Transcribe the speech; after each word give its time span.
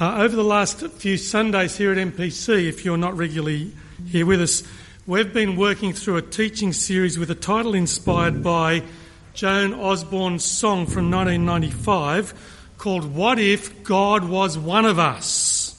Uh, 0.00 0.22
over 0.22 0.34
the 0.34 0.42
last 0.42 0.80
few 0.92 1.18
Sundays 1.18 1.76
here 1.76 1.92
at 1.92 1.98
MPC, 1.98 2.66
if 2.66 2.86
you're 2.86 2.96
not 2.96 3.18
regularly 3.18 3.70
here 4.06 4.24
with 4.24 4.40
us, 4.40 4.62
we've 5.06 5.34
been 5.34 5.56
working 5.56 5.92
through 5.92 6.16
a 6.16 6.22
teaching 6.22 6.72
series 6.72 7.18
with 7.18 7.30
a 7.30 7.34
title 7.34 7.74
inspired 7.74 8.42
by 8.42 8.82
Joan 9.34 9.74
Osborne's 9.74 10.42
song 10.42 10.86
from 10.86 11.10
1995 11.10 12.32
called 12.78 13.14
What 13.14 13.38
If 13.38 13.84
God 13.84 14.26
Was 14.26 14.56
One 14.56 14.86
of 14.86 14.98
Us? 14.98 15.78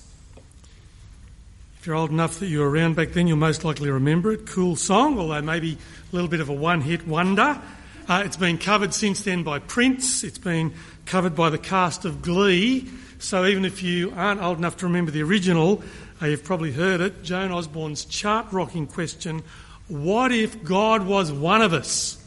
If 1.79 1.88
you're 1.88 1.95
old 1.95 2.11
enough 2.11 2.38
that 2.41 2.45
you 2.45 2.59
were 2.59 2.69
around 2.69 2.97
back 2.97 3.13
then, 3.13 3.25
you'll 3.25 3.38
most 3.38 3.65
likely 3.65 3.89
remember 3.89 4.33
it. 4.33 4.45
Cool 4.45 4.75
song, 4.75 5.17
although 5.17 5.41
maybe 5.41 5.79
a 6.11 6.15
little 6.15 6.29
bit 6.29 6.41
of 6.41 6.49
a 6.49 6.53
one 6.53 6.81
hit 6.81 7.07
wonder. 7.07 7.59
Uh, 8.07 8.21
it's 8.23 8.38
been 8.38 8.59
covered 8.59 8.93
since 8.93 9.23
then 9.23 9.41
by 9.41 9.57
Prince, 9.57 10.23
it's 10.23 10.38
been 10.38 10.73
covered 11.07 11.35
by 11.35 11.49
the 11.49 11.57
cast 11.57 12.05
of 12.05 12.21
Glee. 12.21 12.88
So 13.21 13.45
even 13.45 13.65
if 13.65 13.83
you 13.83 14.11
aren't 14.15 14.41
old 14.41 14.57
enough 14.57 14.77
to 14.77 14.88
remember 14.88 15.11
the 15.11 15.21
original, 15.21 15.84
uh, 16.20 16.25
you've 16.25 16.43
probably 16.43 16.71
heard 16.71 17.02
it. 17.02 17.21
Joan 17.21 17.52
Osborne's 17.52 18.03
chart 18.03 18.48
rocking 18.52 18.88
question 18.88 19.43
What 19.88 20.31
if 20.31 20.63
God 20.63 21.05
was 21.05 21.31
one 21.31 21.62
of 21.62 21.71
us? 21.71 22.17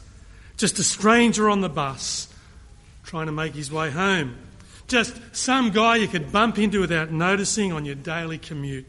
Just 0.55 0.79
a 0.79 0.83
stranger 0.83 1.49
on 1.49 1.59
the 1.59 1.67
bus 1.67 2.33
trying 3.03 3.25
to 3.25 3.33
make 3.33 3.53
his 3.53 3.69
way 3.69 3.91
home. 3.91 4.37
Just 4.87 5.19
some 5.35 5.71
guy 5.71 5.97
you 5.97 6.07
could 6.07 6.31
bump 6.31 6.57
into 6.57 6.79
without 6.79 7.11
noticing 7.11 7.73
on 7.73 7.83
your 7.83 7.95
daily 7.95 8.37
commute. 8.37 8.85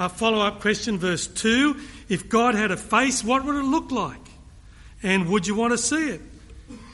A 0.00 0.08
follow 0.08 0.40
up 0.44 0.60
question, 0.60 0.98
verse 0.98 1.28
2 1.28 1.76
If 2.08 2.28
God 2.28 2.56
had 2.56 2.72
a 2.72 2.76
face, 2.76 3.22
what 3.22 3.44
would 3.44 3.54
it 3.54 3.62
look 3.62 3.92
like? 3.92 4.26
And 5.04 5.28
would 5.28 5.46
you 5.46 5.54
want 5.54 5.72
to 5.72 5.78
see 5.78 6.10
it? 6.10 6.20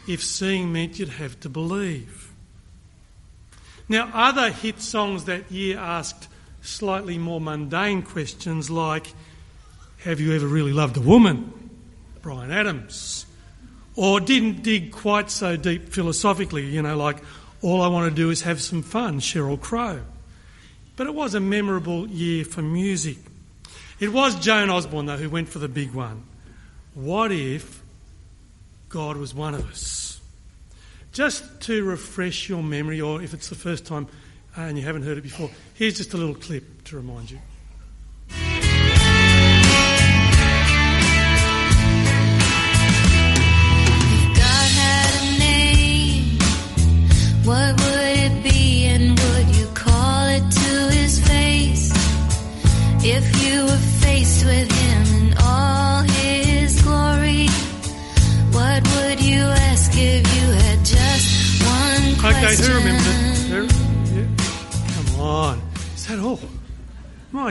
If 0.06 0.22
seeing 0.22 0.70
meant 0.70 0.98
you'd 0.98 1.08
have 1.08 1.40
to 1.40 1.48
believe. 1.48 2.27
Now, 3.88 4.10
other 4.12 4.50
hit 4.50 4.80
songs 4.80 5.24
that 5.24 5.50
year 5.50 5.78
asked 5.78 6.28
slightly 6.60 7.16
more 7.16 7.40
mundane 7.40 8.02
questions 8.02 8.70
like 8.70 9.12
Have 10.04 10.20
you 10.20 10.34
ever 10.34 10.46
really 10.46 10.72
loved 10.72 10.96
a 10.96 11.00
woman? 11.00 11.70
Bryan 12.20 12.50
Adams. 12.50 13.24
Or 13.96 14.20
didn't 14.20 14.62
dig 14.62 14.92
quite 14.92 15.30
so 15.30 15.56
deep 15.56 15.88
philosophically, 15.88 16.66
you 16.66 16.82
know, 16.82 16.96
like 16.96 17.16
All 17.62 17.80
I 17.82 17.88
Want 17.88 18.08
to 18.10 18.14
Do 18.14 18.30
is 18.30 18.42
Have 18.42 18.60
Some 18.60 18.82
Fun, 18.82 19.20
Sheryl 19.20 19.60
Crow. 19.60 20.02
But 20.96 21.06
it 21.06 21.14
was 21.14 21.34
a 21.34 21.40
memorable 21.40 22.06
year 22.08 22.44
for 22.44 22.60
music. 22.60 23.16
It 23.98 24.12
was 24.12 24.38
Joan 24.38 24.70
Osborne, 24.70 25.06
though, 25.06 25.16
who 25.16 25.30
went 25.30 25.48
for 25.48 25.58
the 25.58 25.68
big 25.68 25.92
one. 25.92 26.24
What 26.94 27.32
if 27.32 27.82
God 28.88 29.16
was 29.16 29.34
one 29.34 29.54
of 29.54 29.68
us? 29.70 30.17
Just 31.18 31.62
to 31.62 31.82
refresh 31.82 32.48
your 32.48 32.62
memory, 32.62 33.00
or 33.00 33.20
if 33.20 33.34
it's 33.34 33.48
the 33.48 33.56
first 33.56 33.84
time 33.84 34.06
uh, 34.56 34.60
and 34.60 34.78
you 34.78 34.84
haven't 34.84 35.02
heard 35.02 35.18
it 35.18 35.22
before, 35.22 35.50
here's 35.74 35.96
just 35.96 36.14
a 36.14 36.16
little 36.16 36.36
clip 36.36 36.84
to 36.84 36.96
remind 36.96 37.28
you. 37.28 37.40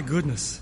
Goodness. 0.07 0.61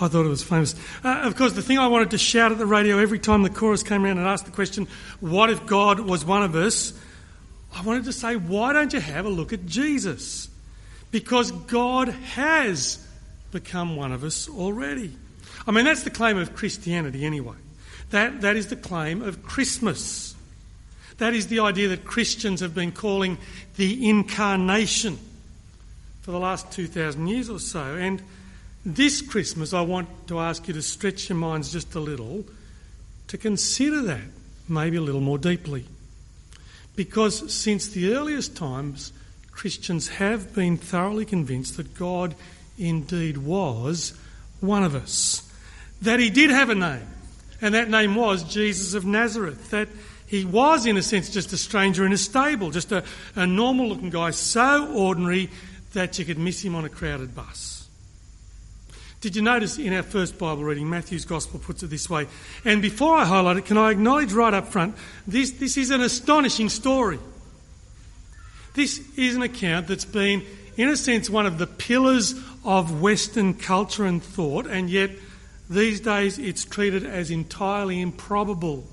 I 0.00 0.08
thought 0.08 0.24
it 0.24 0.28
was 0.28 0.42
famous. 0.42 0.74
Uh, 1.02 1.22
of 1.24 1.36
course, 1.36 1.52
the 1.52 1.62
thing 1.62 1.78
I 1.78 1.88
wanted 1.88 2.10
to 2.10 2.18
shout 2.18 2.52
at 2.52 2.58
the 2.58 2.66
radio 2.66 2.98
every 2.98 3.18
time 3.18 3.42
the 3.42 3.50
chorus 3.50 3.82
came 3.82 4.04
around 4.04 4.18
and 4.18 4.26
asked 4.26 4.44
the 4.44 4.52
question, 4.52 4.86
What 5.20 5.50
if 5.50 5.66
God 5.66 6.00
was 6.00 6.24
one 6.24 6.42
of 6.42 6.54
us? 6.54 6.92
I 7.74 7.82
wanted 7.82 8.04
to 8.04 8.12
say, 8.12 8.36
Why 8.36 8.72
don't 8.72 8.92
you 8.92 9.00
have 9.00 9.26
a 9.26 9.28
look 9.28 9.52
at 9.52 9.66
Jesus? 9.66 10.48
Because 11.10 11.50
God 11.50 12.08
has 12.08 13.04
become 13.50 13.96
one 13.96 14.12
of 14.12 14.24
us 14.24 14.48
already. 14.48 15.16
I 15.66 15.70
mean, 15.70 15.84
that's 15.84 16.02
the 16.02 16.10
claim 16.10 16.38
of 16.38 16.54
Christianity 16.54 17.24
anyway. 17.24 17.56
That, 18.10 18.42
that 18.42 18.56
is 18.56 18.68
the 18.68 18.76
claim 18.76 19.22
of 19.22 19.42
Christmas. 19.42 20.34
That 21.18 21.34
is 21.34 21.48
the 21.48 21.60
idea 21.60 21.88
that 21.88 22.04
Christians 22.04 22.60
have 22.60 22.74
been 22.74 22.92
calling 22.92 23.38
the 23.76 24.08
incarnation 24.08 25.18
for 26.22 26.30
the 26.30 26.38
last 26.38 26.70
2,000 26.72 27.26
years 27.26 27.50
or 27.50 27.58
so. 27.58 27.80
And 27.80 28.22
this 28.84 29.22
Christmas, 29.22 29.72
I 29.72 29.80
want 29.80 30.08
to 30.28 30.38
ask 30.38 30.66
you 30.68 30.74
to 30.74 30.82
stretch 30.82 31.28
your 31.28 31.38
minds 31.38 31.72
just 31.72 31.94
a 31.94 32.00
little 32.00 32.44
to 33.28 33.38
consider 33.38 34.02
that 34.02 34.22
maybe 34.68 34.96
a 34.96 35.00
little 35.00 35.20
more 35.20 35.38
deeply. 35.38 35.84
Because 36.96 37.52
since 37.52 37.88
the 37.88 38.14
earliest 38.14 38.56
times, 38.56 39.12
Christians 39.50 40.08
have 40.08 40.54
been 40.54 40.76
thoroughly 40.76 41.24
convinced 41.24 41.76
that 41.76 41.94
God 41.94 42.34
indeed 42.78 43.38
was 43.38 44.14
one 44.60 44.82
of 44.82 44.94
us, 44.94 45.42
that 46.02 46.20
He 46.20 46.30
did 46.30 46.50
have 46.50 46.70
a 46.70 46.74
name, 46.74 47.06
and 47.60 47.74
that 47.74 47.90
name 47.90 48.14
was 48.14 48.44
Jesus 48.44 48.94
of 48.94 49.04
Nazareth, 49.04 49.70
that 49.70 49.88
he 50.28 50.44
was, 50.44 50.84
in 50.84 50.98
a 50.98 51.02
sense, 51.02 51.30
just 51.30 51.54
a 51.54 51.56
stranger 51.56 52.04
in 52.04 52.12
a 52.12 52.18
stable, 52.18 52.70
just 52.70 52.92
a, 52.92 53.02
a 53.34 53.46
normal 53.46 53.88
looking 53.88 54.10
guy, 54.10 54.30
so 54.30 54.92
ordinary 54.92 55.48
that 55.94 56.18
you 56.18 56.26
could 56.26 56.38
miss 56.38 56.62
him 56.62 56.74
on 56.74 56.84
a 56.84 56.90
crowded 56.90 57.34
bus. 57.34 57.77
Did 59.20 59.34
you 59.34 59.42
notice 59.42 59.78
in 59.78 59.92
our 59.92 60.04
first 60.04 60.38
Bible 60.38 60.62
reading, 60.62 60.88
Matthew's 60.88 61.24
Gospel 61.24 61.58
puts 61.58 61.82
it 61.82 61.88
this 61.88 62.08
way? 62.08 62.28
And 62.64 62.80
before 62.80 63.16
I 63.16 63.24
highlight 63.24 63.56
it, 63.56 63.64
can 63.64 63.76
I 63.76 63.90
acknowledge 63.90 64.32
right 64.32 64.54
up 64.54 64.68
front, 64.68 64.94
this, 65.26 65.50
this 65.52 65.76
is 65.76 65.90
an 65.90 66.00
astonishing 66.00 66.68
story. 66.68 67.18
This 68.74 69.02
is 69.16 69.34
an 69.34 69.42
account 69.42 69.88
that's 69.88 70.04
been, 70.04 70.44
in 70.76 70.88
a 70.88 70.96
sense, 70.96 71.28
one 71.28 71.46
of 71.46 71.58
the 71.58 71.66
pillars 71.66 72.36
of 72.64 73.00
Western 73.00 73.54
culture 73.54 74.04
and 74.04 74.22
thought, 74.22 74.66
and 74.66 74.88
yet 74.88 75.10
these 75.68 76.00
days 76.00 76.38
it's 76.38 76.64
treated 76.64 77.04
as 77.04 77.32
entirely 77.32 78.00
improbable. 78.00 78.86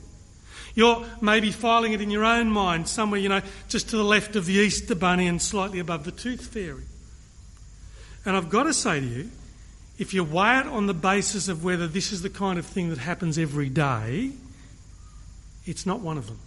You're 0.74 1.06
maybe 1.22 1.52
filing 1.52 1.94
it 1.94 2.02
in 2.02 2.10
your 2.10 2.26
own 2.26 2.50
mind 2.50 2.88
somewhere, 2.88 3.20
you 3.20 3.30
know, 3.30 3.42
just 3.70 3.90
to 3.90 3.98
the 3.98 4.04
left 4.04 4.36
of 4.36 4.48
the 4.48 4.54
Easter 4.54 4.96
Bunny 4.96 5.28
and 5.28 5.40
slightly 5.40 5.78
above 5.78 6.04
the 6.04 6.12
Tooth 6.12 6.48
Fairy. 6.48 6.84
And 8.26 8.36
I've 8.36 8.50
got 8.50 8.64
to 8.64 8.74
say 8.74 9.00
to 9.00 9.06
you, 9.06 9.30
if 9.98 10.14
you 10.14 10.24
weigh 10.24 10.60
it 10.60 10.68
on 10.68 10.88
the 10.88 10.94
basis 10.94 11.48
of 11.48 11.64
whether 11.64 11.88
this 11.88 12.12
is 12.12 12.22
the 12.22 12.30
kind 12.30 12.60
of 12.60 12.66
thing 12.66 12.90
that 12.90 12.98
happens 12.98 13.38
every 13.38 13.70
day, 13.70 14.32
it's 15.66 15.86
not 15.86 16.02
one 16.02 16.18
of 16.18 16.28
them. 16.28 16.40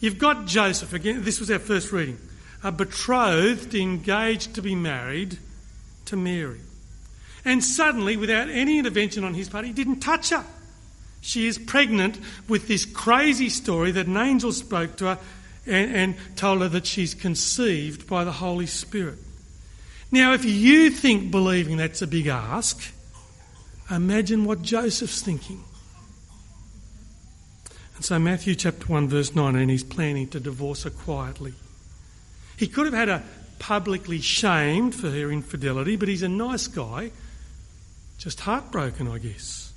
You've 0.00 0.18
got 0.18 0.46
Joseph, 0.46 0.92
again, 0.92 1.24
this 1.24 1.40
was 1.40 1.50
our 1.50 1.58
first 1.58 1.92
reading, 1.92 2.18
a 2.62 2.72
betrothed, 2.72 3.74
engaged 3.74 4.54
to 4.54 4.62
be 4.62 4.74
married 4.74 5.38
to 6.06 6.16
Mary. 6.16 6.60
And 7.44 7.62
suddenly, 7.62 8.16
without 8.16 8.48
any 8.48 8.78
intervention 8.78 9.24
on 9.24 9.34
his 9.34 9.48
part, 9.48 9.64
he 9.64 9.72
didn't 9.72 10.00
touch 10.00 10.30
her. 10.30 10.44
She 11.20 11.46
is 11.46 11.58
pregnant 11.58 12.18
with 12.48 12.66
this 12.66 12.84
crazy 12.84 13.48
story 13.48 13.90
that 13.92 14.06
an 14.06 14.16
angel 14.16 14.52
spoke 14.52 14.96
to 14.96 15.04
her 15.06 15.18
and, 15.66 15.94
and, 15.94 16.14
told 16.36 16.62
her 16.62 16.68
that 16.68 16.86
she's 16.86 17.14
conceived 17.14 18.06
by 18.06 18.24
the 18.24 18.32
Holy 18.32 18.66
Spirit. 18.66 19.18
Now, 20.12 20.32
if 20.32 20.44
you 20.44 20.90
think 20.90 21.30
believing 21.30 21.76
that's 21.76 22.02
a 22.02 22.06
big 22.06 22.26
ask, 22.26 22.92
imagine 23.90 24.44
what 24.44 24.62
Joseph's 24.62 25.22
thinking. 25.22 25.62
And 27.96 28.04
so, 28.04 28.18
Matthew 28.18 28.54
chapter 28.54 28.86
1, 28.86 29.08
verse 29.08 29.34
19, 29.34 29.68
he's 29.68 29.84
planning 29.84 30.26
to 30.28 30.40
divorce 30.40 30.84
her 30.84 30.90
quietly. 30.90 31.54
He 32.56 32.66
could 32.66 32.86
have 32.86 32.94
had 32.94 33.08
her 33.08 33.22
publicly 33.58 34.20
shamed 34.20 34.94
for 34.94 35.10
her 35.10 35.30
infidelity, 35.30 35.96
but 35.96 36.08
he's 36.08 36.22
a 36.22 36.28
nice 36.28 36.66
guy, 36.66 37.12
just 38.18 38.40
heartbroken, 38.40 39.06
I 39.06 39.18
guess. 39.18 39.72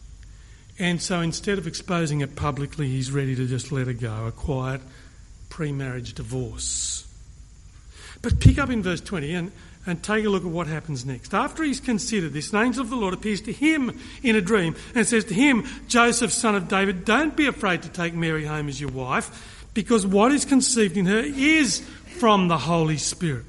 And 0.79 1.01
so 1.01 1.19
instead 1.21 1.59
of 1.59 1.67
exposing 1.67 2.21
it 2.21 2.35
publicly, 2.35 2.87
he's 2.87 3.11
ready 3.11 3.35
to 3.35 3.45
just 3.45 3.71
let 3.71 3.87
her 3.87 3.93
go, 3.93 4.25
a 4.25 4.31
quiet 4.31 4.81
pre 5.49 5.71
marriage 5.71 6.13
divorce. 6.13 7.05
But 8.21 8.39
pick 8.39 8.57
up 8.57 8.69
in 8.69 8.81
verse 8.81 9.01
20 9.01 9.33
and, 9.33 9.51
and 9.85 10.01
take 10.01 10.25
a 10.25 10.29
look 10.29 10.43
at 10.43 10.49
what 10.49 10.67
happens 10.67 11.05
next. 11.05 11.33
After 11.33 11.63
he's 11.63 11.79
considered 11.79 12.33
this, 12.33 12.53
an 12.53 12.63
angel 12.63 12.83
of 12.83 12.89
the 12.89 12.95
Lord 12.95 13.13
appears 13.13 13.41
to 13.41 13.53
him 13.53 13.99
in 14.21 14.35
a 14.35 14.41
dream 14.41 14.75
and 14.95 15.05
says 15.05 15.25
to 15.25 15.33
him, 15.33 15.65
Joseph, 15.87 16.31
son 16.31 16.55
of 16.55 16.67
David, 16.67 17.05
don't 17.05 17.35
be 17.35 17.47
afraid 17.47 17.83
to 17.83 17.89
take 17.89 18.13
Mary 18.13 18.45
home 18.45 18.69
as 18.69 18.79
your 18.79 18.91
wife, 18.91 19.67
because 19.73 20.07
what 20.07 20.31
is 20.31 20.45
conceived 20.45 20.95
in 20.95 21.05
her 21.07 21.19
is 21.19 21.79
from 22.19 22.47
the 22.47 22.57
Holy 22.57 22.97
Spirit. 22.97 23.45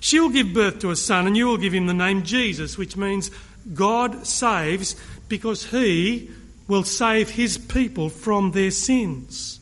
She 0.00 0.18
will 0.18 0.30
give 0.30 0.54
birth 0.54 0.80
to 0.80 0.90
a 0.90 0.96
son, 0.96 1.26
and 1.26 1.36
you 1.36 1.46
will 1.46 1.58
give 1.58 1.74
him 1.74 1.86
the 1.86 1.94
name 1.94 2.22
Jesus, 2.24 2.78
which 2.78 2.96
means 2.96 3.30
God 3.74 4.26
saves, 4.26 4.96
because 5.28 5.66
he 5.66 6.30
will 6.66 6.84
save 6.84 7.30
his 7.30 7.58
people 7.58 8.08
from 8.08 8.52
their 8.52 8.70
sins. 8.70 9.59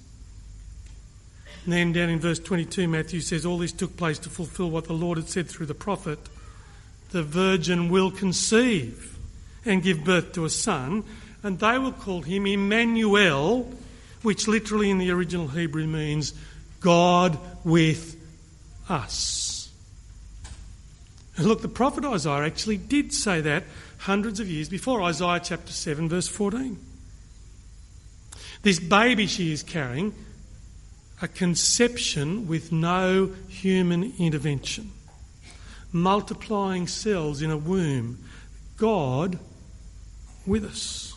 And 1.68 1.74
then 1.74 1.92
down 1.92 2.08
in 2.08 2.18
verse 2.18 2.38
22, 2.38 2.88
Matthew 2.88 3.20
says, 3.20 3.44
All 3.44 3.58
this 3.58 3.72
took 3.72 3.94
place 3.98 4.18
to 4.20 4.30
fulfill 4.30 4.70
what 4.70 4.86
the 4.86 4.94
Lord 4.94 5.18
had 5.18 5.28
said 5.28 5.48
through 5.48 5.66
the 5.66 5.74
prophet 5.74 6.18
the 7.10 7.22
virgin 7.22 7.90
will 7.90 8.10
conceive 8.10 9.18
and 9.66 9.82
give 9.82 10.02
birth 10.02 10.32
to 10.32 10.46
a 10.46 10.48
son, 10.48 11.04
and 11.42 11.58
they 11.58 11.76
will 11.76 11.92
call 11.92 12.22
him 12.22 12.46
Emmanuel, 12.46 13.70
which 14.22 14.48
literally 14.48 14.88
in 14.88 14.96
the 14.96 15.10
original 15.10 15.46
Hebrew 15.46 15.86
means 15.86 16.32
God 16.80 17.38
with 17.64 18.18
us. 18.88 19.70
And 21.36 21.44
look, 21.44 21.60
the 21.60 21.68
prophet 21.68 22.02
Isaiah 22.02 22.46
actually 22.46 22.78
did 22.78 23.12
say 23.12 23.42
that 23.42 23.64
hundreds 23.98 24.40
of 24.40 24.48
years 24.48 24.70
before, 24.70 25.02
Isaiah 25.02 25.40
chapter 25.44 25.72
7, 25.74 26.08
verse 26.08 26.28
14. 26.28 26.78
This 28.62 28.80
baby 28.80 29.26
she 29.26 29.52
is 29.52 29.62
carrying, 29.62 30.14
a 31.20 31.28
conception 31.28 32.46
with 32.46 32.70
no 32.72 33.26
human 33.48 34.12
intervention, 34.18 34.90
multiplying 35.92 36.86
cells 36.86 37.42
in 37.42 37.50
a 37.50 37.56
womb, 37.56 38.18
God 38.76 39.38
with 40.46 40.64
us. 40.64 41.14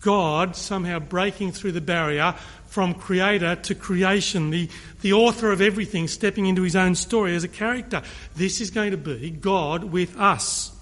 God 0.00 0.54
somehow 0.56 0.98
breaking 0.98 1.52
through 1.52 1.72
the 1.72 1.80
barrier 1.80 2.34
from 2.66 2.92
creator 2.92 3.54
to 3.54 3.74
creation, 3.74 4.50
the, 4.50 4.68
the 5.00 5.12
author 5.12 5.52
of 5.52 5.60
everything 5.60 6.08
stepping 6.08 6.46
into 6.46 6.62
his 6.62 6.76
own 6.76 6.94
story 6.94 7.36
as 7.36 7.44
a 7.44 7.48
character. 7.48 8.02
This 8.34 8.60
is 8.60 8.70
going 8.70 8.90
to 8.90 8.96
be 8.96 9.30
God 9.30 9.84
with 9.84 10.18
us. 10.18 10.72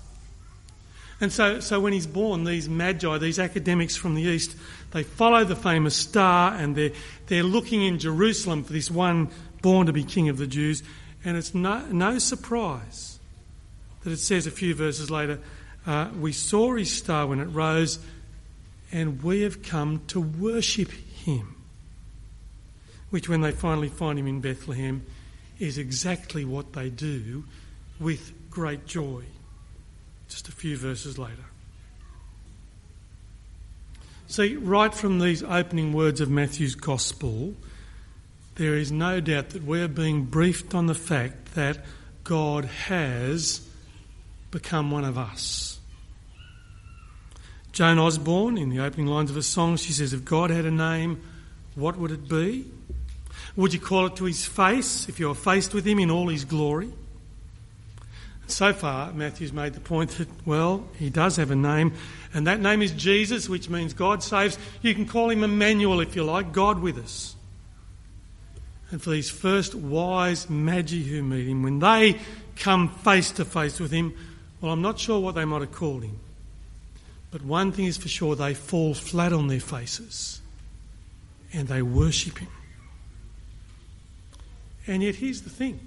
And 1.21 1.31
so, 1.31 1.61
so 1.61 1.79
when 1.79 1.93
he's 1.93 2.07
born, 2.07 2.43
these 2.43 2.69
magi, 2.69 3.19
these 3.19 3.39
academics 3.39 3.95
from 3.95 4.17
the 4.17 4.23
east, 4.23 4.57
they 4.93 5.03
follow 5.03 5.45
the 5.45 5.57
famous 5.57 5.97
star 5.97 6.55
and 6.55 6.77
they're, 6.77 6.93
they're 7.27 7.43
looking 7.43 7.83
in 7.83 7.99
Jerusalem 7.99 8.65
for 8.65 8.73
this 8.73 8.91
one 8.91 9.31
born 9.61 9.87
to 9.87 9.93
be 9.93 10.05
king 10.05 10.29
of 10.29 10.39
the 10.39 10.47
Jews. 10.47 10.83
And 11.25 11.37
it's 11.37 11.55
no, 11.55 11.87
no 11.87 12.19
surprise 12.19 13.19
that 14.05 14.11
it 14.13 14.19
says 14.19 14.47
a 14.47 14.51
few 14.51 14.75
verses 14.75 15.11
later, 15.11 15.39
uh, 15.87 16.09
we 16.19 16.33
saw 16.33 16.75
his 16.75 16.91
star 16.93 17.27
when 17.27 17.41
it 17.41 17.47
rose, 17.47 17.99
and 18.91 19.23
we 19.23 19.43
have 19.43 19.63
come 19.63 20.03
to 20.09 20.21
worship 20.21 20.91
him 20.91 21.53
which, 23.13 23.29
when 23.29 23.43
they 23.43 23.53
finally 23.53 23.91
find 23.91 24.19
him 24.19 24.27
in 24.27 24.41
Bethlehem, 24.41 25.05
is 25.59 25.77
exactly 25.77 26.47
what 26.47 26.73
they 26.73 26.89
do 26.89 27.45
with 28.01 28.33
great 28.49 28.87
joy. 28.87 29.23
Just 30.31 30.49
a 30.49 30.53
few 30.53 30.79
verses 30.79 31.19
later. 31.19 31.52
See, 34.33 34.57
right 34.57 34.95
from 34.95 35.19
these 35.19 35.43
opening 35.43 35.93
words 35.93 36.23
of 36.23 36.31
Matthew's 36.31 36.75
Gospel, 36.75 37.55
there 38.55 38.77
is 38.77 38.91
no 38.91 39.21
doubt 39.21 39.51
that 39.51 39.63
we're 39.63 39.89
being 39.89 40.25
briefed 40.25 40.75
on 40.75 40.87
the 40.87 40.95
fact 40.95 41.55
that 41.55 41.85
God 42.25 42.65
has 42.65 43.61
become 44.51 44.91
one 44.91 45.05
of 45.05 45.19
us. 45.19 45.79
Joan 47.73 47.99
Osborne, 47.99 48.57
in 48.57 48.71
the 48.71 48.81
opening 48.81 49.07
lines 49.07 49.31
of 49.31 49.37
a 49.37 49.43
song, 49.43 49.77
she 49.77 49.93
says, 49.93 50.15
If 50.15 50.25
God 50.25 50.49
had 50.49 50.65
a 50.65 50.71
name, 50.71 51.21
what 51.75 51.99
would 51.99 52.11
it 52.11 52.27
be? 52.27 52.65
Would 53.57 53.75
you 53.75 53.81
call 53.81 54.07
it 54.07 54.17
to 54.17 54.25
his 54.25 54.47
face 54.47 55.11
if 55.11 55.21
you 55.21 55.29
were 55.29 55.35
faced 55.35 55.75
with 55.75 55.85
him 55.85 55.99
in 55.99 56.11
all 56.11 56.29
his 56.29 56.47
glory? 56.47 56.91
So 58.47 58.73
far, 58.73 59.13
Matthew's 59.13 59.53
made 59.53 59.75
the 59.75 59.81
point 59.81 60.11
that, 60.13 60.29
well, 60.47 60.87
he 60.99 61.11
does 61.11 61.37
have 61.37 61.51
a 61.51 61.57
name, 61.57 61.95
and 62.35 62.47
that 62.47 62.61
name 62.61 62.81
is 62.81 62.93
Jesus, 62.93 63.49
which 63.49 63.69
means 63.69 63.93
God 63.93 64.23
saves. 64.23 64.59
You 64.81 64.95
can 64.95 65.07
call 65.07 65.31
him 65.31 65.45
Emmanuel 65.45 66.01
if 66.01 66.17
you 66.17 66.25
like, 66.25 66.53
God 66.53 66.81
with 66.81 66.99
us. 66.99 67.35
And 68.91 69.03
for 69.03 69.11
these 69.11 69.31
first 69.31 69.75
wise 69.75 70.49
magi 70.49 71.03
who 71.03 71.23
meet 71.23 71.47
him, 71.47 71.63
when 71.63 71.79
they 71.79 72.19
come 72.57 72.89
face 72.89 73.31
to 73.33 73.45
face 73.45 73.81
with 73.81 73.91
him, 73.91 74.15
well, 74.61 74.73
I'm 74.73 74.83
not 74.83 74.99
sure 74.99 75.21
what 75.21 75.35
they 75.35 75.45
might 75.45 75.61
have 75.61 75.73
called 75.73 76.05
him. 76.05 76.19
But 77.31 77.43
one 77.43 77.73
thing 77.73 77.87
is 77.87 77.97
for 77.97 78.09
sure 78.09 78.37
they 78.37 78.55
fall 78.55 78.95
flat 78.95 79.33
on 79.33 79.49
their 79.49 79.61
faces 79.61 80.41
and 81.53 81.69
they 81.69 81.83
worship 81.83 82.39
him. 82.39 82.49
And 84.87 85.03
yet, 85.03 85.17
here's 85.17 85.43
the 85.43 85.51
thing 85.51 85.81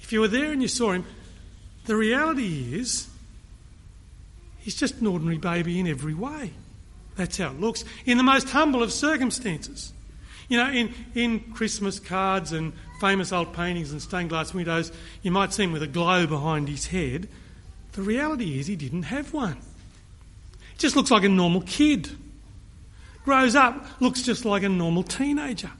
if 0.00 0.12
you 0.12 0.20
were 0.20 0.28
there 0.28 0.52
and 0.52 0.62
you 0.62 0.68
saw 0.68 0.92
him, 0.92 1.04
the 1.86 1.96
reality 1.96 2.74
is 2.74 3.08
he's 4.68 4.74
just 4.74 5.00
an 5.00 5.06
ordinary 5.06 5.38
baby 5.38 5.80
in 5.80 5.86
every 5.86 6.12
way. 6.12 6.50
That's 7.16 7.38
how 7.38 7.48
it 7.48 7.58
looks, 7.58 7.86
in 8.04 8.18
the 8.18 8.22
most 8.22 8.50
humble 8.50 8.82
of 8.82 8.92
circumstances. 8.92 9.94
You 10.50 10.58
know, 10.58 10.70
in, 10.70 10.92
in 11.14 11.40
Christmas 11.54 11.98
cards 11.98 12.52
and 12.52 12.74
famous 13.00 13.32
old 13.32 13.54
paintings 13.54 13.92
and 13.92 14.02
stained 14.02 14.28
glass 14.28 14.52
windows, 14.52 14.92
you 15.22 15.30
might 15.30 15.54
see 15.54 15.64
him 15.64 15.72
with 15.72 15.82
a 15.82 15.86
glow 15.86 16.26
behind 16.26 16.68
his 16.68 16.88
head. 16.88 17.30
The 17.92 18.02
reality 18.02 18.60
is 18.60 18.66
he 18.66 18.76
didn't 18.76 19.04
have 19.04 19.32
one. 19.32 19.56
Just 20.76 20.96
looks 20.96 21.10
like 21.10 21.24
a 21.24 21.30
normal 21.30 21.62
kid. 21.62 22.10
Grows 23.24 23.56
up, 23.56 23.86
looks 24.00 24.20
just 24.20 24.44
like 24.44 24.64
a 24.64 24.68
normal 24.68 25.02
teenager 25.02 25.70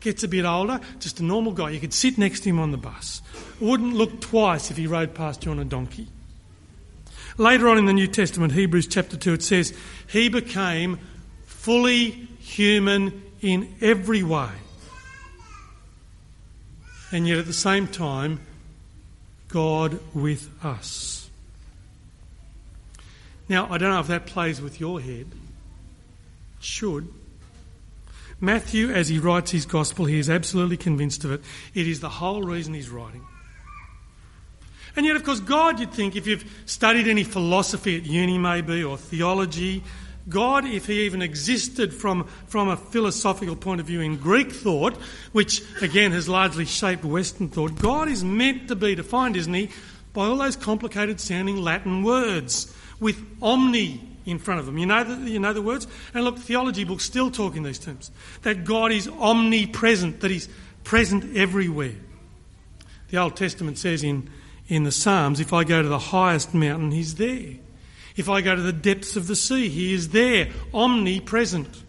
gets 0.00 0.24
a 0.24 0.28
bit 0.28 0.44
older, 0.44 0.80
just 0.98 1.20
a 1.20 1.22
normal 1.22 1.52
guy. 1.52 1.70
You 1.70 1.78
could 1.78 1.94
sit 1.94 2.18
next 2.18 2.40
to 2.40 2.48
him 2.48 2.58
on 2.58 2.72
the 2.72 2.76
bus. 2.76 3.22
Wouldn't 3.60 3.94
look 3.94 4.20
twice 4.20 4.68
if 4.68 4.76
he 4.76 4.88
rode 4.88 5.14
past 5.14 5.44
you 5.44 5.52
on 5.52 5.60
a 5.60 5.64
donkey. 5.64 6.08
Later 7.38 7.68
on 7.68 7.78
in 7.78 7.86
the 7.86 7.92
New 7.92 8.06
Testament, 8.06 8.52
Hebrews 8.52 8.86
chapter 8.86 9.16
2, 9.16 9.34
it 9.34 9.42
says, 9.42 9.74
He 10.08 10.28
became 10.28 10.98
fully 11.46 12.10
human 12.10 13.22
in 13.40 13.74
every 13.80 14.22
way. 14.22 14.50
And 17.10 17.26
yet 17.26 17.38
at 17.38 17.46
the 17.46 17.52
same 17.52 17.86
time, 17.86 18.40
God 19.48 19.98
with 20.14 20.48
us. 20.64 21.30
Now, 23.48 23.68
I 23.70 23.78
don't 23.78 23.90
know 23.90 24.00
if 24.00 24.06
that 24.06 24.26
plays 24.26 24.60
with 24.60 24.80
your 24.80 25.00
head. 25.00 25.26
It 26.58 26.64
should. 26.64 27.08
Matthew, 28.40 28.90
as 28.90 29.08
he 29.08 29.18
writes 29.18 29.50
his 29.50 29.66
gospel, 29.66 30.06
he 30.06 30.18
is 30.18 30.30
absolutely 30.30 30.76
convinced 30.76 31.24
of 31.24 31.32
it. 31.32 31.42
It 31.74 31.86
is 31.86 32.00
the 32.00 32.08
whole 32.08 32.42
reason 32.42 32.74
he's 32.74 32.88
writing. 32.88 33.24
And 34.96 35.06
yet, 35.06 35.16
of 35.16 35.24
course, 35.24 35.40
God, 35.40 35.80
you'd 35.80 35.92
think, 35.92 36.16
if 36.16 36.26
you've 36.26 36.44
studied 36.66 37.08
any 37.08 37.24
philosophy 37.24 37.96
at 37.96 38.04
uni, 38.04 38.38
maybe, 38.38 38.84
or 38.84 38.98
theology, 38.98 39.82
God, 40.28 40.64
if 40.64 40.86
he 40.86 41.02
even 41.02 41.22
existed 41.22 41.92
from, 41.92 42.24
from 42.46 42.68
a 42.68 42.76
philosophical 42.76 43.56
point 43.56 43.80
of 43.80 43.86
view 43.86 44.00
in 44.00 44.16
Greek 44.16 44.52
thought, 44.52 44.96
which 45.32 45.62
again 45.80 46.12
has 46.12 46.28
largely 46.28 46.64
shaped 46.64 47.04
Western 47.04 47.48
thought, 47.48 47.78
God 47.78 48.08
is 48.08 48.22
meant 48.22 48.68
to 48.68 48.76
be 48.76 48.94
defined, 48.94 49.36
isn't 49.36 49.52
he, 49.52 49.70
by 50.12 50.26
all 50.26 50.36
those 50.36 50.56
complicated 50.56 51.20
sounding 51.20 51.56
Latin 51.56 52.02
words 52.04 52.72
with 53.00 53.20
omni 53.40 54.00
in 54.24 54.38
front 54.38 54.60
of 54.60 54.66
them. 54.66 54.78
You 54.78 54.86
know 54.86 55.02
the, 55.02 55.30
you 55.30 55.40
know 55.40 55.52
the 55.52 55.62
words? 55.62 55.86
And 56.14 56.24
look, 56.24 56.38
theology 56.38 56.84
books 56.84 57.04
still 57.04 57.30
talk 57.30 57.56
in 57.56 57.62
these 57.62 57.78
terms. 57.78 58.10
That 58.42 58.64
God 58.64 58.92
is 58.92 59.08
omnipresent, 59.08 60.20
that 60.20 60.30
He's 60.30 60.48
present 60.84 61.36
everywhere. 61.36 61.94
The 63.10 63.18
Old 63.18 63.36
Testament 63.36 63.78
says 63.78 64.04
in, 64.04 64.30
in 64.68 64.84
the 64.84 64.92
Psalms, 64.92 65.40
if 65.40 65.52
I 65.52 65.64
go 65.64 65.82
to 65.82 65.88
the 65.88 65.98
highest 65.98 66.54
mountain, 66.54 66.90
He's 66.90 67.16
there. 67.16 67.54
If 68.16 68.28
I 68.28 68.40
go 68.40 68.54
to 68.54 68.62
the 68.62 68.72
depths 68.72 69.16
of 69.16 69.26
the 69.26 69.36
sea, 69.36 69.68
He 69.68 69.92
is 69.92 70.10
there, 70.10 70.48
omnipresent. 70.72 71.82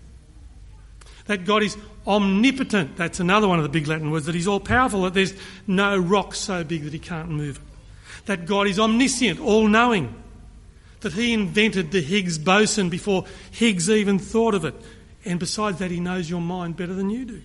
That 1.25 1.45
God 1.45 1.63
is 1.63 1.77
omnipotent. 2.05 2.97
That's 2.97 3.19
another 3.19 3.47
one 3.47 3.59
of 3.59 3.63
the 3.63 3.69
big 3.69 3.87
Latin 3.87 4.11
words, 4.11 4.25
that 4.25 4.35
He's 4.35 4.47
all 4.47 4.59
powerful, 4.59 5.03
that 5.03 5.13
there's 5.13 5.33
no 5.67 5.97
rock 5.97 6.35
so 6.35 6.63
big 6.63 6.83
that 6.83 6.93
He 6.93 6.99
can't 6.99 7.29
move 7.29 7.57
it. 7.57 8.25
That 8.25 8.45
God 8.45 8.67
is 8.67 8.79
omniscient, 8.79 9.39
all 9.39 9.67
knowing 9.67 10.23
that 11.03 11.13
he 11.13 11.33
invented 11.33 11.91
the 11.91 12.01
Higgs 12.01 12.37
boson 12.37 12.89
before 12.89 13.25
Higgs 13.51 13.89
even 13.89 14.17
thought 14.17 14.55
of 14.55 14.65
it. 14.65 14.73
And 15.25 15.39
besides 15.39 15.79
that, 15.79 15.91
he 15.91 15.99
knows 15.99 16.29
your 16.29 16.41
mind 16.41 16.75
better 16.75 16.93
than 16.93 17.09
you 17.09 17.25
do. 17.25 17.41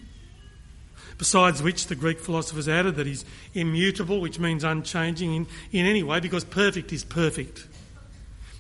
Besides 1.19 1.63
which, 1.63 1.87
the 1.87 1.95
Greek 1.95 2.21
philosophers 2.21 2.69
added 2.69 2.97
that 2.97 3.07
he's 3.07 3.25
immutable, 3.55 4.21
which 4.21 4.39
means 4.39 4.63
unchanging 4.65 5.35
in, 5.35 5.47
in 5.73 5.87
any 5.87 6.03
way, 6.03 6.21
because 6.21 6.45
perfect 6.45 6.93
is 6.93 7.05
perfect. 7.05 7.67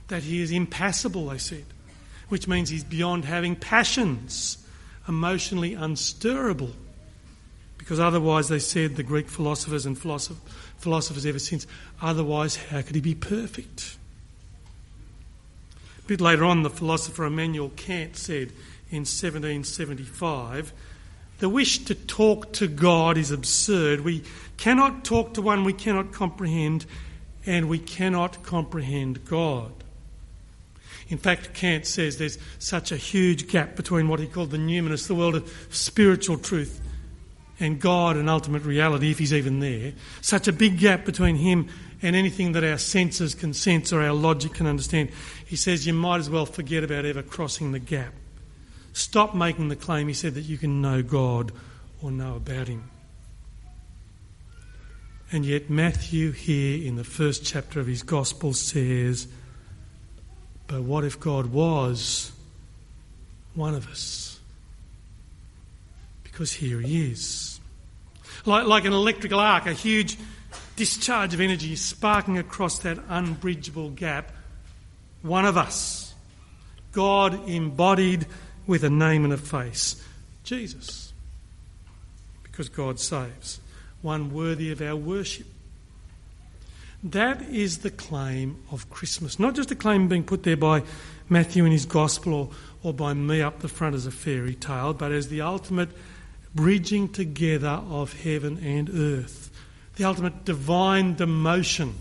That 0.08 0.22
he 0.22 0.42
is 0.42 0.50
impassible, 0.50 1.28
they 1.28 1.38
said, 1.38 1.64
which 2.28 2.48
means 2.48 2.68
he's 2.70 2.84
beyond 2.84 3.24
having 3.24 3.54
passions, 3.54 4.58
emotionally 5.06 5.74
unstirrable. 5.74 6.72
Because 7.76 8.00
otherwise, 8.00 8.48
they 8.48 8.58
said, 8.58 8.96
the 8.96 9.02
Greek 9.02 9.28
philosophers 9.28 9.86
and 9.86 9.96
philosophers 9.96 11.26
ever 11.26 11.38
since, 11.38 11.66
otherwise, 12.02 12.56
how 12.56 12.82
could 12.82 12.94
he 12.94 13.00
be 13.00 13.14
perfect? 13.14 13.96
A 16.04 16.08
bit 16.08 16.20
later 16.20 16.44
on, 16.44 16.62
the 16.62 16.70
philosopher 16.70 17.24
Immanuel 17.24 17.70
Kant 17.76 18.16
said 18.16 18.50
in 18.90 19.04
1775 19.04 20.72
the 21.38 21.48
wish 21.48 21.84
to 21.84 21.94
talk 21.94 22.52
to 22.54 22.66
God 22.66 23.16
is 23.16 23.30
absurd. 23.30 24.00
We 24.00 24.24
cannot 24.56 25.04
talk 25.04 25.34
to 25.34 25.42
one 25.42 25.64
we 25.64 25.72
cannot 25.72 26.12
comprehend, 26.12 26.84
and 27.46 27.68
we 27.68 27.78
cannot 27.78 28.42
comprehend 28.42 29.24
God. 29.24 29.72
In 31.08 31.16
fact, 31.16 31.54
Kant 31.54 31.86
says 31.86 32.18
there's 32.18 32.38
such 32.58 32.92
a 32.92 32.96
huge 32.96 33.48
gap 33.48 33.76
between 33.76 34.08
what 34.08 34.20
he 34.20 34.26
called 34.26 34.50
the 34.50 34.58
numinous, 34.58 35.06
the 35.06 35.14
world 35.14 35.36
of 35.36 35.68
spiritual 35.70 36.36
truth, 36.36 36.80
and 37.60 37.80
God 37.80 38.16
and 38.16 38.28
ultimate 38.28 38.62
reality, 38.62 39.10
if 39.10 39.18
He's 39.18 39.32
even 39.32 39.60
there, 39.60 39.92
such 40.20 40.48
a 40.48 40.52
big 40.52 40.78
gap 40.78 41.04
between 41.04 41.36
Him 41.36 41.68
and 42.02 42.14
anything 42.14 42.52
that 42.52 42.62
our 42.62 42.78
senses 42.78 43.34
can 43.34 43.52
sense 43.52 43.92
or 43.92 44.02
our 44.02 44.12
logic 44.12 44.54
can 44.54 44.66
understand. 44.66 45.10
He 45.46 45.56
says 45.56 45.86
you 45.86 45.92
might 45.92 46.18
as 46.18 46.30
well 46.30 46.46
forget 46.46 46.84
about 46.84 47.04
ever 47.04 47.22
crossing 47.22 47.72
the 47.72 47.80
gap. 47.80 48.12
Stop 48.92 49.34
making 49.34 49.68
the 49.68 49.76
claim, 49.76 50.08
he 50.08 50.14
said, 50.14 50.34
that 50.34 50.42
you 50.42 50.58
can 50.58 50.82
know 50.82 51.02
God 51.02 51.52
or 52.02 52.10
know 52.10 52.36
about 52.36 52.68
Him. 52.68 52.90
And 55.30 55.44
yet, 55.44 55.68
Matthew, 55.68 56.32
here 56.32 56.86
in 56.86 56.96
the 56.96 57.04
first 57.04 57.44
chapter 57.44 57.80
of 57.80 57.86
his 57.86 58.02
Gospel, 58.02 58.54
says, 58.54 59.28
But 60.66 60.82
what 60.82 61.04
if 61.04 61.20
God 61.20 61.46
was 61.46 62.32
one 63.54 63.74
of 63.74 63.86
us? 63.88 64.40
Because 66.24 66.52
here 66.52 66.80
he 66.80 67.10
is. 67.10 67.60
Like, 68.46 68.66
like 68.66 68.86
an 68.86 68.94
electrical 68.94 69.38
arc, 69.38 69.66
a 69.66 69.74
huge 69.74 70.16
discharge 70.76 71.34
of 71.34 71.40
energy 71.40 71.76
sparking 71.76 72.38
across 72.38 72.78
that 72.80 72.98
unbridgeable 73.08 73.90
gap. 73.90 74.32
One 75.20 75.44
of 75.44 75.58
us. 75.58 76.14
God 76.92 77.48
embodied 77.48 78.26
with 78.68 78.84
a 78.84 78.90
name 78.90 79.24
and 79.24 79.32
a 79.32 79.36
face. 79.36 80.00
Jesus. 80.44 81.12
Because 82.44 82.68
God 82.68 83.00
saves. 83.00 83.58
One 84.00 84.32
worthy 84.32 84.70
of 84.70 84.80
our 84.80 84.94
worship. 84.94 85.48
That 87.02 87.42
is 87.42 87.78
the 87.78 87.90
claim 87.90 88.62
of 88.70 88.88
Christmas. 88.90 89.40
Not 89.40 89.56
just 89.56 89.72
a 89.72 89.76
claim 89.76 90.06
being 90.06 90.22
put 90.22 90.44
there 90.44 90.56
by 90.56 90.84
Matthew 91.28 91.64
in 91.64 91.72
his 91.72 91.86
gospel 91.86 92.32
or, 92.32 92.50
or 92.84 92.94
by 92.94 93.12
me 93.14 93.42
up 93.42 93.58
the 93.58 93.68
front 93.68 93.96
as 93.96 94.06
a 94.06 94.12
fairy 94.12 94.54
tale, 94.54 94.94
but 94.94 95.10
as 95.10 95.28
the 95.28 95.40
ultimate 95.40 95.88
bridging 96.54 97.08
together 97.08 97.82
of 97.88 98.12
heaven 98.22 98.58
and 98.62 98.88
earth 98.90 99.48
the 99.98 100.04
ultimate 100.04 100.44
divine 100.44 101.16
demotion. 101.16 101.92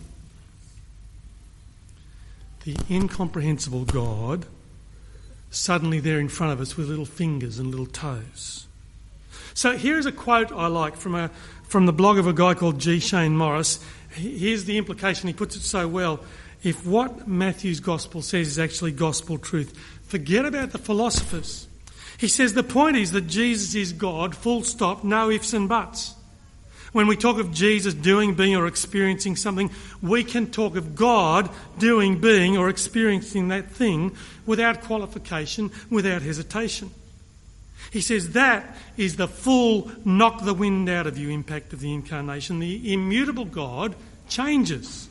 The 2.63 2.77
incomprehensible 2.89 3.85
God 3.85 4.45
suddenly 5.49 5.99
there 5.99 6.19
in 6.19 6.29
front 6.29 6.53
of 6.53 6.61
us 6.61 6.77
with 6.77 6.87
little 6.89 7.05
fingers 7.05 7.59
and 7.59 7.69
little 7.69 7.85
toes. 7.85 8.67
So 9.53 9.75
here's 9.75 10.05
a 10.05 10.11
quote 10.11 10.51
I 10.51 10.67
like 10.67 10.95
from, 10.95 11.15
a, 11.15 11.29
from 11.63 11.85
the 11.85 11.93
blog 11.93 12.17
of 12.17 12.27
a 12.27 12.33
guy 12.33 12.53
called 12.53 12.79
G. 12.79 12.99
Shane 12.99 13.35
Morris. 13.35 13.83
Here's 14.11 14.65
the 14.65 14.77
implication, 14.77 15.27
he 15.27 15.33
puts 15.33 15.55
it 15.55 15.61
so 15.61 15.87
well. 15.87 16.19
If 16.63 16.85
what 16.85 17.27
Matthew's 17.27 17.79
gospel 17.79 18.21
says 18.21 18.47
is 18.47 18.59
actually 18.59 18.91
gospel 18.91 19.37
truth, 19.37 19.77
forget 20.03 20.45
about 20.45 20.71
the 20.71 20.77
philosophers. 20.77 21.67
He 22.17 22.27
says 22.27 22.53
the 22.53 22.63
point 22.63 22.97
is 22.97 23.11
that 23.11 23.27
Jesus 23.27 23.75
is 23.75 23.93
God, 23.93 24.35
full 24.35 24.63
stop, 24.63 25.03
no 25.03 25.29
ifs 25.29 25.53
and 25.53 25.69
buts. 25.69 26.15
When 26.93 27.07
we 27.07 27.17
talk 27.17 27.37
of 27.37 27.51
Jesus 27.51 27.93
doing, 27.93 28.33
being, 28.35 28.55
or 28.55 28.65
experiencing 28.65 29.35
something, 29.35 29.69
we 30.01 30.23
can 30.23 30.47
talk 30.47 30.75
of 30.75 30.95
God 30.95 31.49
doing, 31.77 32.19
being, 32.19 32.57
or 32.57 32.69
experiencing 32.69 33.49
that 33.49 33.71
thing 33.71 34.15
without 34.45 34.81
qualification, 34.81 35.71
without 35.89 36.21
hesitation. 36.21 36.91
He 37.91 38.01
says 38.01 38.31
that 38.31 38.75
is 38.97 39.15
the 39.15 39.27
full 39.27 39.91
knock 40.03 40.43
the 40.43 40.53
wind 40.53 40.89
out 40.89 41.07
of 41.07 41.17
you 41.17 41.29
impact 41.29 41.73
of 41.73 41.79
the 41.79 41.93
incarnation. 41.93 42.59
The 42.59 42.93
immutable 42.93 43.45
God 43.45 43.95
changes, 44.29 45.07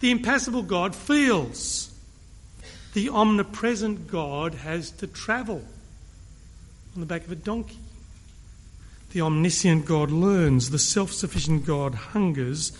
the 0.00 0.10
impassible 0.10 0.62
God 0.62 0.94
feels, 0.94 1.90
the 2.94 3.10
omnipresent 3.10 4.08
God 4.08 4.54
has 4.54 4.90
to 4.92 5.06
travel 5.06 5.62
on 6.94 7.00
the 7.00 7.06
back 7.06 7.24
of 7.24 7.32
a 7.32 7.36
donkey. 7.36 7.78
The 9.12 9.22
omniscient 9.22 9.86
God 9.86 10.10
learns, 10.10 10.70
the 10.70 10.78
self 10.78 11.12
sufficient 11.12 11.64
God 11.64 11.94
hungers, 11.94 12.72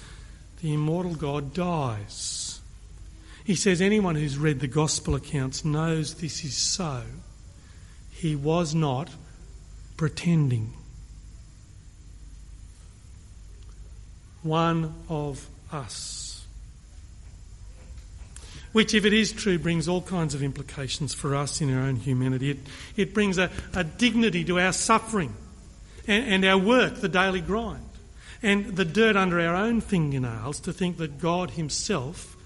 the 0.60 0.74
immortal 0.74 1.14
God 1.14 1.54
dies. 1.54 2.60
He 3.44 3.54
says 3.54 3.80
anyone 3.80 4.14
who's 4.14 4.36
read 4.36 4.60
the 4.60 4.66
gospel 4.66 5.14
accounts 5.14 5.64
knows 5.64 6.14
this 6.14 6.44
is 6.44 6.54
so. 6.54 7.02
He 8.10 8.36
was 8.36 8.74
not 8.74 9.08
pretending. 9.96 10.74
One 14.42 14.94
of 15.08 15.48
us. 15.72 16.46
Which, 18.72 18.92
if 18.92 19.06
it 19.06 19.14
is 19.14 19.32
true, 19.32 19.58
brings 19.58 19.88
all 19.88 20.02
kinds 20.02 20.34
of 20.34 20.42
implications 20.42 21.14
for 21.14 21.34
us 21.34 21.62
in 21.62 21.74
our 21.74 21.82
own 21.82 21.96
humanity. 21.96 22.50
It, 22.50 22.58
it 22.96 23.14
brings 23.14 23.38
a, 23.38 23.50
a 23.74 23.82
dignity 23.82 24.44
to 24.44 24.60
our 24.60 24.72
suffering 24.72 25.34
and, 26.08 26.24
and 26.24 26.44
our 26.44 26.58
work, 26.58 26.96
the 26.96 27.08
daily 27.08 27.40
grind, 27.40 27.84
and 28.42 28.74
the 28.74 28.84
dirt 28.84 29.14
under 29.14 29.38
our 29.38 29.54
own 29.54 29.80
fingernails 29.80 30.58
to 30.60 30.72
think 30.72 30.96
that 30.96 31.18
God 31.18 31.50
Himself 31.50 32.36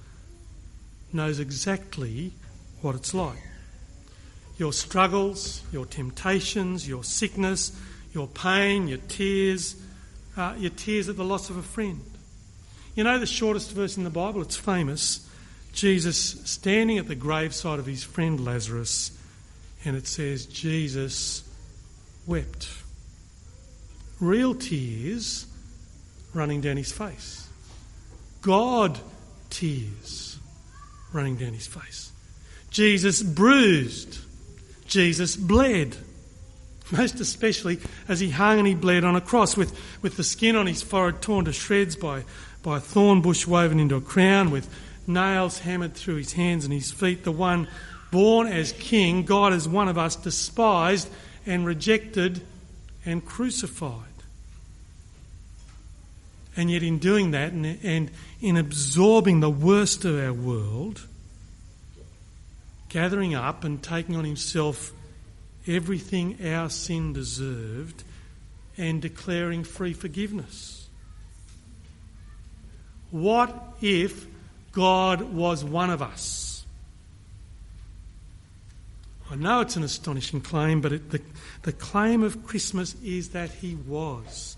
knows 1.12 1.38
exactly 1.38 2.32
what 2.82 2.94
it's 2.94 3.14
like. 3.14 3.38
Your 4.58 4.72
struggles, 4.72 5.62
your 5.72 5.86
temptations, 5.86 6.86
your 6.86 7.04
sickness, 7.04 7.78
your 8.12 8.26
pain, 8.26 8.88
your 8.88 8.98
tears, 9.08 9.76
uh, 10.36 10.54
your 10.58 10.70
tears 10.70 11.08
at 11.08 11.16
the 11.16 11.24
loss 11.24 11.48
of 11.48 11.56
a 11.56 11.62
friend. 11.62 12.00
You 12.94 13.04
know 13.04 13.18
the 13.18 13.26
shortest 13.26 13.72
verse 13.72 13.96
in 13.96 14.04
the 14.04 14.10
Bible? 14.10 14.42
It's 14.42 14.56
famous. 14.56 15.28
Jesus 15.72 16.18
standing 16.44 16.98
at 16.98 17.08
the 17.08 17.14
graveside 17.14 17.78
of 17.78 17.86
his 17.86 18.04
friend 18.04 18.44
Lazarus, 18.44 19.16
and 19.84 19.96
it 19.96 20.06
says, 20.06 20.44
Jesus 20.44 21.42
wept 22.26 22.81
real 24.22 24.54
tears 24.54 25.46
running 26.32 26.60
down 26.60 26.76
his 26.76 26.92
face. 26.92 27.48
God 28.40 28.98
tears 29.50 30.38
running 31.12 31.36
down 31.36 31.52
his 31.52 31.66
face. 31.66 32.12
Jesus 32.70 33.22
bruised. 33.22 34.18
Jesus 34.86 35.36
bled. 35.36 35.96
Most 36.92 37.20
especially 37.20 37.80
as 38.08 38.20
he 38.20 38.30
hung 38.30 38.58
and 38.58 38.68
he 38.68 38.74
bled 38.74 39.04
on 39.04 39.16
a 39.16 39.20
cross 39.20 39.56
with, 39.56 39.76
with 40.02 40.16
the 40.16 40.24
skin 40.24 40.56
on 40.56 40.66
his 40.66 40.82
forehead 40.82 41.20
torn 41.20 41.44
to 41.46 41.52
shreds 41.52 41.96
by, 41.96 42.24
by 42.62 42.78
a 42.78 42.80
thorn 42.80 43.22
bush 43.22 43.46
woven 43.46 43.80
into 43.80 43.96
a 43.96 44.00
crown, 44.00 44.50
with 44.50 44.68
nails 45.06 45.58
hammered 45.58 45.94
through 45.94 46.16
his 46.16 46.32
hands 46.32 46.64
and 46.64 46.72
his 46.72 46.92
feet. 46.92 47.24
The 47.24 47.32
one 47.32 47.66
born 48.10 48.46
as 48.46 48.72
king, 48.72 49.24
God 49.24 49.52
as 49.52 49.68
one 49.68 49.88
of 49.88 49.98
us, 49.98 50.16
despised 50.16 51.08
and 51.44 51.66
rejected 51.66 52.42
and 53.04 53.24
crucified. 53.24 54.11
And 56.56 56.70
yet, 56.70 56.82
in 56.82 56.98
doing 56.98 57.30
that 57.30 57.52
and, 57.52 57.78
and 57.82 58.10
in 58.40 58.56
absorbing 58.56 59.40
the 59.40 59.50
worst 59.50 60.04
of 60.04 60.18
our 60.18 60.32
world, 60.32 61.06
gathering 62.90 63.34
up 63.34 63.64
and 63.64 63.82
taking 63.82 64.16
on 64.16 64.24
himself 64.24 64.92
everything 65.66 66.36
our 66.46 66.68
sin 66.68 67.14
deserved 67.14 68.04
and 68.76 69.00
declaring 69.00 69.64
free 69.64 69.94
forgiveness. 69.94 70.88
What 73.10 73.54
if 73.80 74.26
God 74.72 75.20
was 75.20 75.64
one 75.64 75.90
of 75.90 76.02
us? 76.02 76.64
I 79.30 79.36
know 79.36 79.60
it's 79.60 79.76
an 79.76 79.82
astonishing 79.82 80.42
claim, 80.42 80.82
but 80.82 80.92
it, 80.92 81.10
the, 81.10 81.22
the 81.62 81.72
claim 81.72 82.22
of 82.22 82.46
Christmas 82.46 82.94
is 83.02 83.30
that 83.30 83.50
He 83.50 83.74
was. 83.74 84.56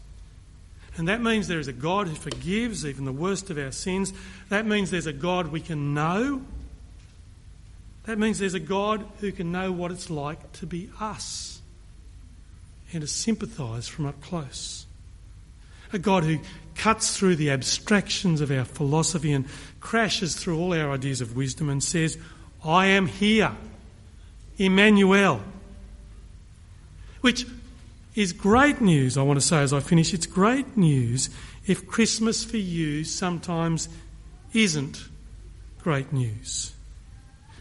And 0.96 1.08
that 1.08 1.20
means 1.20 1.48
there 1.48 1.58
is 1.58 1.68
a 1.68 1.72
God 1.72 2.06
who 2.06 2.14
forgives 2.14 2.86
even 2.86 3.04
the 3.04 3.12
worst 3.12 3.50
of 3.50 3.58
our 3.58 3.72
sins. 3.72 4.12
That 4.48 4.64
means 4.64 4.90
there's 4.90 5.06
a 5.06 5.12
God 5.12 5.48
we 5.48 5.60
can 5.60 5.92
know. 5.92 6.42
That 8.04 8.18
means 8.18 8.38
there's 8.38 8.54
a 8.54 8.60
God 8.60 9.04
who 9.20 9.32
can 9.32 9.50
know 9.50 9.72
what 9.72 9.90
it's 9.90 10.10
like 10.10 10.52
to 10.52 10.66
be 10.66 10.90
us 11.00 11.60
and 12.92 13.00
to 13.00 13.06
sympathise 13.08 13.88
from 13.88 14.06
up 14.06 14.20
close. 14.20 14.86
A 15.92 15.98
God 15.98 16.24
who 16.24 16.38
cuts 16.76 17.16
through 17.16 17.36
the 17.36 17.50
abstractions 17.50 18.40
of 18.40 18.50
our 18.50 18.64
philosophy 18.64 19.32
and 19.32 19.46
crashes 19.80 20.36
through 20.36 20.58
all 20.58 20.74
our 20.74 20.92
ideas 20.92 21.20
of 21.20 21.36
wisdom 21.36 21.68
and 21.68 21.82
says, 21.82 22.18
I 22.64 22.86
am 22.86 23.06
here, 23.06 23.52
Emmanuel. 24.58 25.40
Which 27.20 27.46
is 28.14 28.33
great 28.33 28.80
news, 28.80 29.16
I 29.18 29.23
want 29.23 29.40
to 29.40 29.47
say 29.47 29.59
as 29.59 29.73
I 29.73 29.80
finish. 29.80 30.14
It's 30.14 30.26
great 30.26 30.76
news 30.76 31.30
if 31.66 31.87
Christmas 31.87 32.44
for 32.44 32.56
you 32.56 33.04
sometimes 33.04 33.88
isn't 34.52 35.04
great 35.83 36.12
news. 36.12 36.73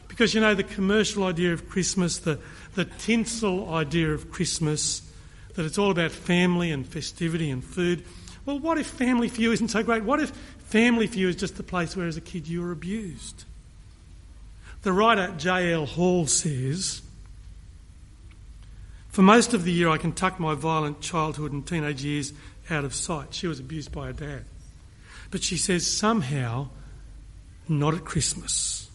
Because 0.08 0.34
you 0.34 0.42
know, 0.42 0.54
the 0.54 0.64
commercial 0.64 1.24
idea 1.24 1.54
of 1.54 1.68
Christmas, 1.70 2.20
the, 2.20 2.40
the 2.76 2.86
tinsel 2.86 3.74
idea 3.74 4.12
of 4.12 4.32
Christmas, 4.32 5.02
that 5.56 5.66
it's 5.66 5.78
all 5.78 5.90
about 5.90 6.12
family 6.12 6.72
and 6.72 6.86
festivity 6.86 7.50
and 7.50 7.64
food. 7.64 8.04
Well, 8.46 8.60
what 8.60 8.78
if 8.78 8.88
family 8.88 9.30
for 9.30 9.42
you 9.42 9.52
isn't 9.52 9.70
so 9.70 9.82
great? 9.82 10.04
What 10.04 10.20
if 10.20 10.30
family 10.68 11.08
for 11.08 11.18
you 11.18 11.30
is 11.30 11.36
just 11.36 11.58
the 11.58 11.64
place 11.64 11.96
where 11.96 12.08
as 12.08 12.18
a 12.18 12.22
kid 12.22 12.48
you 12.48 12.62
were 12.62 12.72
abused? 12.72 13.46
The 14.84 14.92
writer 14.92 15.34
J.L. 15.38 15.86
Hall 15.86 16.28
says, 16.28 17.02
For 19.14 19.22
most 19.22 19.54
of 19.54 19.64
the 19.64 19.72
year, 19.72 19.90
I 19.90 20.00
can 20.00 20.12
tuck 20.12 20.40
my 20.40 20.56
violent 20.56 21.00
childhood 21.00 21.52
and 21.52 21.66
teenage 21.66 22.04
years 22.04 22.34
out 22.72 22.84
of 22.84 22.96
sight. 22.96 23.28
She 23.36 23.46
was 23.46 23.60
abused 23.60 23.92
by 23.92 24.08
her 24.08 24.14
dad. 24.14 24.44
But 25.30 25.44
she 25.44 25.56
says, 25.56 25.86
somehow, 25.86 26.70
not 27.70 27.94
at 27.94 28.06
Christmas. 28.06 28.90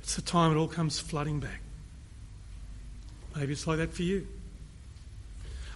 It's 0.00 0.16
the 0.16 0.22
time 0.22 0.50
it 0.50 0.58
all 0.58 0.66
comes 0.66 0.98
flooding 0.98 1.38
back. 1.38 1.60
Maybe 3.36 3.52
it's 3.52 3.64
like 3.64 3.78
that 3.78 3.92
for 3.92 4.02
you. 4.02 4.26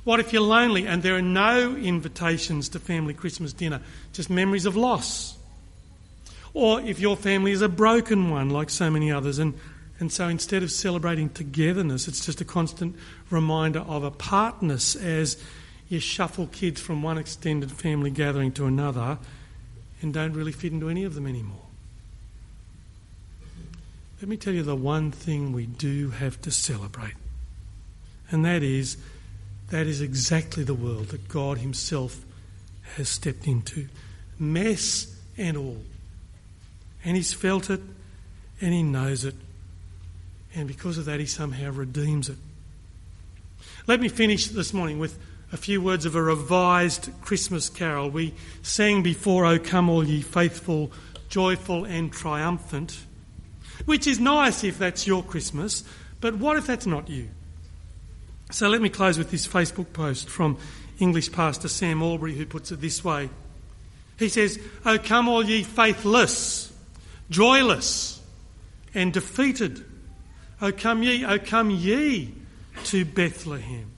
What 0.02 0.18
if 0.18 0.32
you're 0.32 0.42
lonely 0.42 0.88
and 0.88 1.00
there 1.00 1.14
are 1.14 1.22
no 1.22 1.76
invitations 1.76 2.70
to 2.70 2.80
family 2.80 3.14
Christmas 3.14 3.52
dinner, 3.52 3.80
just 4.12 4.28
memories 4.28 4.66
of 4.66 4.74
loss? 4.74 5.38
Or 6.52 6.80
if 6.80 6.98
your 6.98 7.16
family 7.16 7.52
is 7.52 7.62
a 7.62 7.68
broken 7.68 8.28
one, 8.28 8.50
like 8.50 8.70
so 8.70 8.90
many 8.90 9.12
others, 9.12 9.38
and, 9.38 9.54
and 10.02 10.10
so 10.10 10.26
instead 10.26 10.64
of 10.64 10.72
celebrating 10.72 11.28
togetherness, 11.28 12.08
it's 12.08 12.26
just 12.26 12.40
a 12.40 12.44
constant 12.44 12.96
reminder 13.30 13.78
of 13.78 14.02
apartness 14.02 14.96
as 14.96 15.40
you 15.88 16.00
shuffle 16.00 16.48
kids 16.48 16.80
from 16.80 17.04
one 17.04 17.18
extended 17.18 17.70
family 17.70 18.10
gathering 18.10 18.50
to 18.50 18.66
another 18.66 19.16
and 20.00 20.12
don't 20.12 20.32
really 20.32 20.50
fit 20.50 20.72
into 20.72 20.88
any 20.88 21.04
of 21.04 21.14
them 21.14 21.24
anymore. 21.24 21.66
Let 24.20 24.28
me 24.28 24.36
tell 24.36 24.52
you 24.52 24.64
the 24.64 24.74
one 24.74 25.12
thing 25.12 25.52
we 25.52 25.66
do 25.66 26.10
have 26.10 26.42
to 26.42 26.50
celebrate, 26.50 27.14
and 28.28 28.44
that 28.44 28.64
is 28.64 28.96
that 29.70 29.86
is 29.86 30.00
exactly 30.00 30.64
the 30.64 30.74
world 30.74 31.10
that 31.10 31.28
God 31.28 31.58
Himself 31.58 32.24
has 32.96 33.08
stepped 33.08 33.46
into, 33.46 33.86
mess 34.36 35.16
and 35.38 35.56
all. 35.56 35.84
And 37.04 37.16
He's 37.16 37.32
felt 37.32 37.70
it 37.70 37.82
and 38.60 38.74
He 38.74 38.82
knows 38.82 39.24
it, 39.24 39.36
and 40.54 40.68
because 40.68 40.98
of 40.98 41.04
that, 41.06 41.20
He 41.20 41.26
somehow 41.26 41.70
redeems 41.70 42.28
it. 42.28 42.38
Let 43.86 44.00
me 44.00 44.08
finish 44.08 44.48
this 44.48 44.72
morning 44.72 44.98
with 44.98 45.18
a 45.52 45.56
few 45.56 45.82
words 45.82 46.06
of 46.06 46.14
a 46.14 46.22
revised 46.22 47.10
Christmas 47.20 47.68
carol. 47.68 48.10
We 48.10 48.34
sang 48.62 49.02
before, 49.02 49.44
O 49.44 49.58
come 49.58 49.90
all 49.90 50.04
ye 50.04 50.22
faithful, 50.22 50.92
joyful 51.28 51.84
and 51.84 52.12
triumphant, 52.12 52.98
which 53.84 54.06
is 54.06 54.20
nice 54.20 54.64
if 54.64 54.78
that's 54.78 55.06
your 55.06 55.22
Christmas, 55.22 55.84
but 56.20 56.36
what 56.36 56.56
if 56.56 56.66
that's 56.66 56.86
not 56.86 57.08
you? 57.08 57.28
So 58.50 58.68
let 58.68 58.80
me 58.80 58.88
close 58.88 59.18
with 59.18 59.30
this 59.30 59.46
Facebook 59.46 59.92
post 59.92 60.28
from 60.28 60.58
English 60.98 61.32
pastor 61.32 61.68
Sam 61.68 62.02
Allberry, 62.02 62.34
who 62.34 62.46
puts 62.46 62.70
it 62.70 62.80
this 62.80 63.02
way. 63.02 63.28
He 64.18 64.28
says, 64.28 64.58
O 64.84 64.98
come 64.98 65.28
all 65.28 65.44
ye 65.44 65.64
faithless, 65.64 66.72
joyless, 67.30 68.20
and 68.94 69.12
defeated. 69.12 69.84
O 70.62 70.70
come 70.70 71.02
ye, 71.02 71.26
O 71.26 71.40
come 71.40 71.70
ye 71.70 72.32
to 72.84 73.04
Bethlehem. 73.04 73.90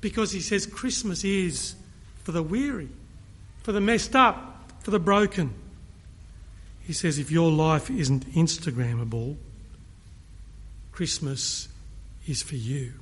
Because 0.00 0.30
he 0.30 0.40
says 0.40 0.64
Christmas 0.64 1.24
is 1.24 1.74
for 2.22 2.30
the 2.30 2.42
weary, 2.42 2.88
for 3.64 3.72
the 3.72 3.80
messed 3.80 4.14
up, 4.14 4.70
for 4.80 4.92
the 4.92 5.00
broken. 5.00 5.52
He 6.84 6.92
says 6.92 7.18
if 7.18 7.30
your 7.32 7.50
life 7.50 7.90
isn't 7.90 8.32
Instagrammable, 8.32 9.36
Christmas 10.92 11.68
is 12.28 12.42
for 12.42 12.56
you. 12.56 12.92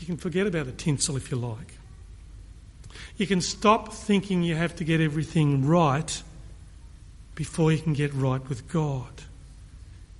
You 0.00 0.06
can 0.06 0.16
forget 0.16 0.46
about 0.46 0.66
the 0.66 0.72
tinsel 0.72 1.16
if 1.16 1.30
you 1.30 1.36
like. 1.36 1.78
You 3.16 3.26
can 3.26 3.40
stop 3.40 3.92
thinking 3.92 4.42
you 4.42 4.56
have 4.56 4.74
to 4.76 4.84
get 4.84 5.00
everything 5.00 5.64
right 5.64 6.22
before 7.34 7.70
you 7.70 7.78
can 7.78 7.92
get 7.92 8.12
right 8.14 8.46
with 8.48 8.68
God. 8.68 9.22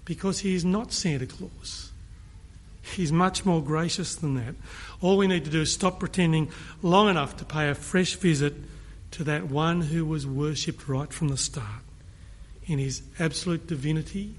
Because 0.07 0.39
He 0.39 0.55
is 0.55 0.65
not 0.65 0.95
Santa 0.95 1.27
Claus. 1.27 1.93
He's 2.95 3.13
much 3.13 3.45
more 3.45 3.63
gracious 3.63 4.15
than 4.15 4.37
that. 4.37 4.55
All 5.03 5.19
we 5.19 5.27
need 5.27 5.45
to 5.45 5.51
do 5.51 5.61
is 5.63 5.73
stop 5.73 6.01
pretending 6.01 6.51
long 6.83 7.11
enough 7.11 7.37
to 7.39 7.45
pay 7.45 7.69
a 7.69 7.75
fresh 7.75 8.15
visit 8.15 8.55
to 9.11 9.25
that 9.25 9.49
one 9.51 9.81
who 9.83 10.07
was 10.07 10.27
worshipped 10.27 10.89
right 10.89 11.13
from 11.13 11.29
the 11.29 11.37
start 11.37 11.83
in 12.67 12.79
his 12.79 13.03
absolute 13.19 13.67
divinity, 13.67 14.35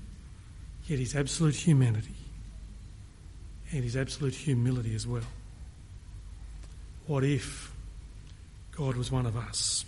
yet 0.85 0.99
his 0.99 1.15
absolute 1.15 1.55
humanity 1.55 2.15
and 3.71 3.83
his 3.83 3.97
absolute 3.97 4.35
humility 4.35 4.95
as 4.95 5.05
well. 5.05 5.21
What 7.05 7.23
if 7.23 7.71
God 8.71 8.95
was 8.95 9.11
one 9.11 9.25
of 9.25 9.35
us? 9.35 9.85